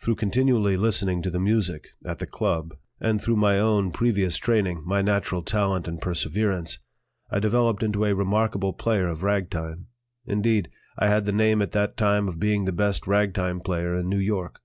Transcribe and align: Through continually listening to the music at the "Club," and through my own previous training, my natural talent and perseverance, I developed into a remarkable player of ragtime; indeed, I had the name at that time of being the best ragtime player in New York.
Through 0.00 0.14
continually 0.14 0.78
listening 0.78 1.20
to 1.20 1.28
the 1.30 1.38
music 1.38 1.88
at 2.02 2.18
the 2.18 2.26
"Club," 2.26 2.78
and 2.98 3.20
through 3.20 3.36
my 3.36 3.58
own 3.60 3.90
previous 3.92 4.38
training, 4.38 4.82
my 4.86 5.02
natural 5.02 5.42
talent 5.42 5.86
and 5.86 6.00
perseverance, 6.00 6.78
I 7.30 7.40
developed 7.40 7.82
into 7.82 8.06
a 8.06 8.14
remarkable 8.14 8.72
player 8.72 9.06
of 9.06 9.22
ragtime; 9.22 9.88
indeed, 10.24 10.70
I 10.98 11.08
had 11.08 11.26
the 11.26 11.32
name 11.32 11.60
at 11.60 11.72
that 11.72 11.98
time 11.98 12.26
of 12.26 12.40
being 12.40 12.64
the 12.64 12.72
best 12.72 13.06
ragtime 13.06 13.60
player 13.60 13.94
in 13.98 14.08
New 14.08 14.16
York. 14.18 14.62